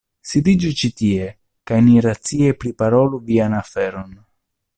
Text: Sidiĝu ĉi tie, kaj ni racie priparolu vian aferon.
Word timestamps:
Sidiĝu 0.29 0.69
ĉi 0.79 0.89
tie, 1.01 1.27
kaj 1.71 1.79
ni 1.89 2.01
racie 2.07 2.57
priparolu 2.65 3.21
vian 3.29 3.59
aferon. 3.63 4.15